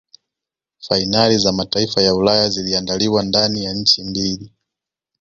fainali 0.79 1.37
za 1.37 1.51
mataifa 1.51 2.01
ya 2.01 2.15
Ulaya 2.15 2.49
ziliandaliwa 2.49 3.23
ndani 3.23 3.63
ya 3.63 3.73
nchi 3.73 4.03
mbili 4.03 4.51